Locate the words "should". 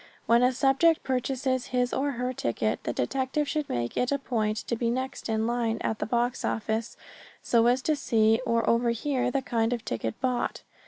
3.47-3.69